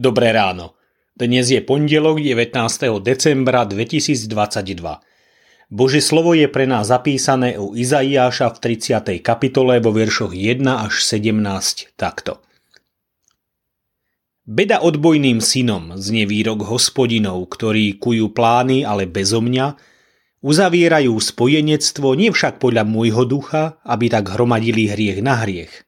[0.00, 0.80] Dobré ráno.
[1.12, 2.56] Dnes je pondelok 19.
[3.04, 4.32] decembra 2022.
[5.68, 9.20] Bože slovo je pre nás zapísané u Izaiáša v 30.
[9.20, 12.40] kapitole vo veršoch 1 až 17 takto.
[14.48, 19.76] Beda odbojným synom znie výrok hospodinov, ktorí kujú plány, ale bezo mňa,
[20.40, 25.84] uzavierajú spojenectvo nie však podľa môjho ducha, aby tak hromadili hriech na hriech,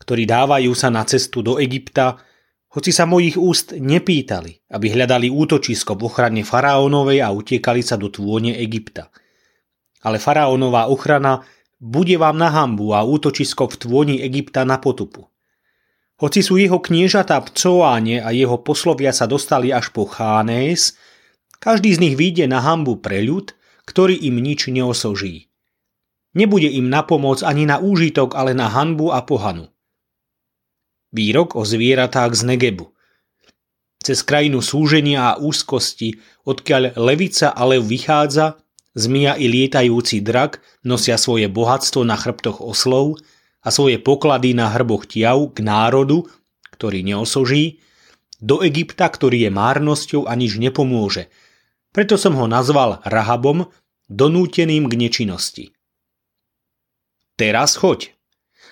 [0.00, 2.29] ktorí dávajú sa na cestu do Egypta,
[2.70, 8.06] hoci sa mojich úst nepýtali, aby hľadali útočisko v ochrane faraónovej a utiekali sa do
[8.06, 9.10] tvône Egypta.
[10.06, 11.42] Ale faraónová ochrana
[11.82, 15.26] bude vám na hambu a útočisko v tvôni Egypta na potupu.
[16.20, 20.94] Hoci sú jeho kniežatá v Coáne a jeho poslovia sa dostali až po Chánés,
[21.58, 23.56] každý z nich vyjde na hambu pre ľud,
[23.88, 25.48] ktorý im nič neosoží.
[26.36, 29.69] Nebude im na pomoc ani na úžitok, ale na hanbu a pohanu.
[31.10, 32.90] Výrok o zvieratách z Negebu.
[34.00, 38.62] Cez krajinu súženia a úzkosti, odkiaľ levica ale vychádza,
[38.96, 43.20] zmia i lietajúci drak nosia svoje bohatstvo na chrbtoch oslov,
[43.60, 46.24] a svoje poklady na hrboch tiav k národu,
[46.72, 47.84] ktorý neosoží,
[48.40, 51.28] do Egypta, ktorý je márnosťou a nič nepomôže.
[51.92, 53.68] Preto som ho nazval Rahabom,
[54.08, 55.64] donúteným k nečinnosti.
[57.36, 58.16] Teraz choď.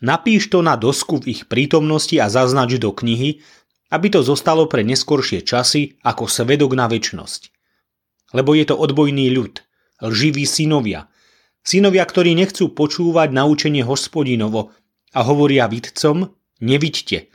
[0.00, 3.44] Napíš to na dosku v ich prítomnosti a zaznač do knihy,
[3.92, 7.52] aby to zostalo pre neskoršie časy ako svedok na väčnosť.
[8.32, 9.60] Lebo je to odbojný ľud,
[10.00, 11.10] lživí synovia,
[11.60, 14.72] Synovia, ktorí nechcú počúvať naučenie hospodinovo
[15.12, 16.32] a hovoria vidcom,
[16.64, 17.28] nevidte.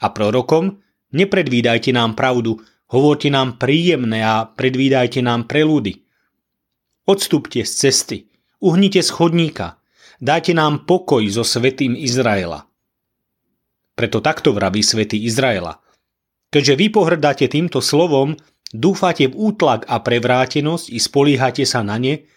[0.00, 0.80] A prorokom,
[1.12, 6.08] nepredvídajte nám pravdu, hovorte nám príjemné a predvídajte nám prelúdy.
[7.04, 8.18] Odstupte z cesty,
[8.64, 9.75] uhnite z chodníka,
[10.20, 12.66] dajte nám pokoj so svetým Izraela.
[13.96, 15.80] Preto takto vraví svätý Izraela.
[16.52, 18.36] Keďže vy pohrdáte týmto slovom,
[18.70, 22.28] dúfate v útlak a prevrátenosť i spolíhate sa na ne,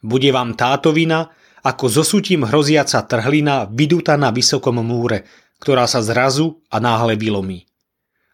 [0.00, 1.28] bude vám táto vina,
[1.66, 5.26] ako zosutím hroziaca trhlina vydutá na vysokom múre,
[5.58, 7.66] ktorá sa zrazu a náhle vylomí.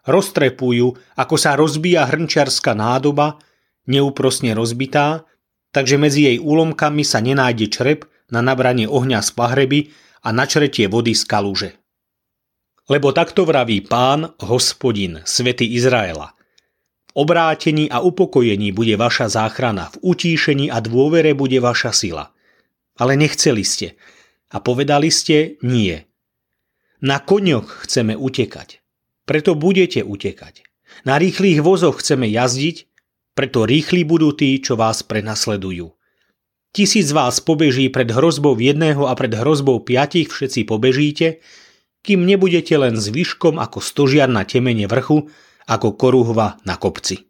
[0.04, 3.38] Roztrepujú, ako sa rozbíja hrnčiarská nádoba,
[3.86, 5.24] neúprosne rozbitá,
[5.70, 9.80] takže medzi jej úlomkami sa nenájde črep na nabranie ohňa z pahreby
[10.24, 11.70] a načretie vody z kaluže.
[12.88, 16.34] Lebo takto vraví pán, hospodin, svety Izraela–
[17.14, 22.32] obrátení a upokojení bude vaša záchrana, v utíšení a dôvere bude vaša sila.
[22.96, 23.96] Ale nechceli ste
[24.52, 25.96] a povedali ste nie.
[27.02, 28.80] Na koňoch chceme utekať,
[29.24, 30.64] preto budete utekať.
[31.08, 32.84] Na rýchlych vozoch chceme jazdiť,
[33.32, 35.88] preto rýchli budú tí, čo vás prenasledujú.
[36.72, 41.44] Tisíc vás pobeží pred hrozbou jedného a pred hrozbou piatich všetci pobežíte,
[42.00, 45.28] kým nebudete len zvyškom ako stožiar na temene vrchu,
[45.68, 47.28] ako koruhva na kopci.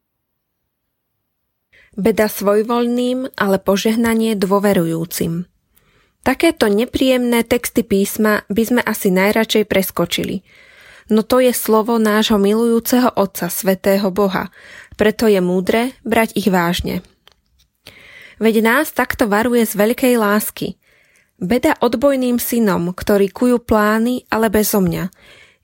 [1.98, 5.44] Beda svojvoľným, ale požehnanie dôverujúcim.
[6.22, 10.47] Takéto nepríjemné texty písma by sme asi najradšej preskočili.
[11.10, 14.54] No to je slovo nášho milujúceho Otca, Svetého Boha,
[14.94, 17.03] preto je múdre brať ich vážne.
[18.42, 20.75] Veď nás takto varuje z veľkej lásky.
[21.38, 25.14] Beda odbojným synom, ktorí kujú plány, ale bezo mňa,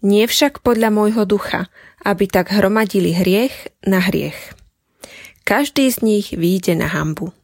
[0.07, 1.67] nie však podľa môjho ducha,
[2.07, 4.55] aby tak hromadili hriech na hriech.
[5.43, 7.35] Každý z nich výjde na hambu.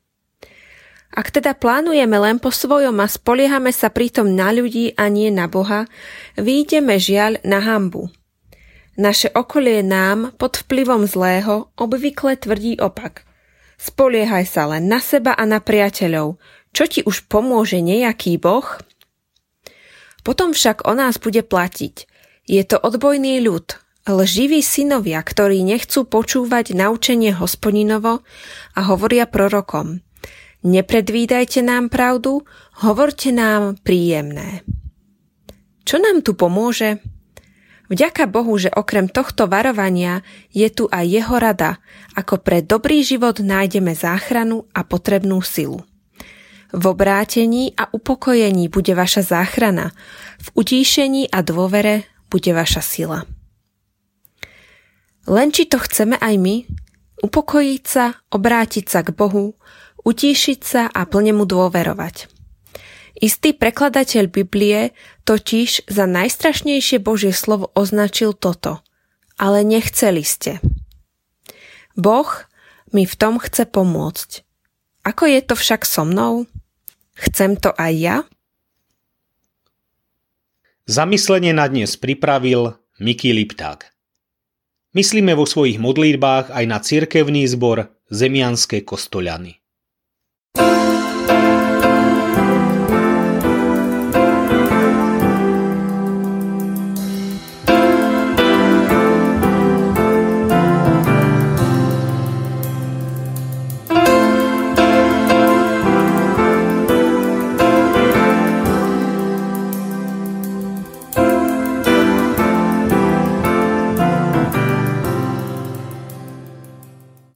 [1.10, 5.50] Ak teda plánujeme len po svojom a spoliehame sa pritom na ľudí a nie na
[5.50, 5.90] Boha,
[6.38, 8.06] výjdeme žiaľ na hambu.
[8.94, 13.26] Naše okolie nám pod vplyvom zlého obvykle tvrdí opak.
[13.76, 16.38] Spoliehaj sa len na seba a na priateľov.
[16.74, 18.66] Čo ti už pomôže nejaký Boh?
[20.24, 22.08] Potom však o nás bude platiť.
[22.48, 23.76] Je to odbojný ľud,
[24.08, 28.24] lživí synovia, ktorí nechcú počúvať naučenie hospodinovo
[28.76, 30.00] a hovoria prorokom.
[30.64, 32.44] Nepredvídajte nám pravdu,
[32.80, 34.64] hovorte nám príjemné.
[35.84, 37.04] Čo nám tu pomôže?
[37.84, 41.84] Vďaka Bohu, že okrem tohto varovania je tu aj jeho rada,
[42.16, 45.84] ako pre dobrý život nájdeme záchranu a potrebnú silu.
[46.74, 49.92] V obrátení a upokojení bude vaša záchrana,
[50.40, 53.28] v utíšení a dôvere bude vaša sila.
[55.30, 56.66] Len či to chceme aj my,
[57.22, 59.56] upokojiť sa, obrátiť sa k Bohu,
[60.02, 62.33] utíšiť sa a plne mu dôverovať.
[63.14, 64.90] Istý prekladateľ Biblie
[65.22, 68.82] totiž za najstrašnejšie Božie slovo označil toto.
[69.38, 70.58] Ale nechceli ste.
[71.94, 72.26] Boh
[72.90, 74.42] mi v tom chce pomôcť.
[75.06, 76.50] Ako je to však so mnou?
[77.14, 78.16] Chcem to aj ja?
[80.90, 83.94] Zamyslenie na dnes pripravil Miky Lipták.
[84.94, 89.58] Myslíme vo svojich modlitbách aj na cirkevný zbor Zemianské kostoľany.
[90.54, 90.93] thank you